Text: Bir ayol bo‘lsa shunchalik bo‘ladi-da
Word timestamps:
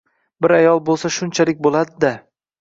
Bir 0.45 0.53
ayol 0.59 0.81
bo‘lsa 0.87 1.11
shunchalik 1.17 1.61
bo‘ladi-da 1.69 2.13